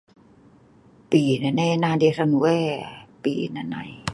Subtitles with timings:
[1.09, 2.73] Pii noknai ena dei hran wae,
[3.21, 3.89] pi nah nai...